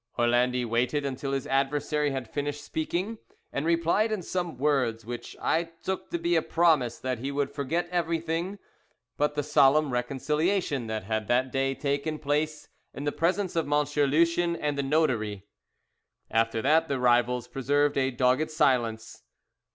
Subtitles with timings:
[0.17, 3.19] Orlandi waited until his adversary had finished speaking,
[3.53, 7.51] and replied in some words which I took to be a promise that he would
[7.51, 8.57] forget everything
[9.15, 14.07] but the solemn reconciliation that had that day taken place in the presence of Monsieur
[14.07, 15.45] Lucien and the notary.
[16.31, 19.21] After that the rivals preserved a dogged silence.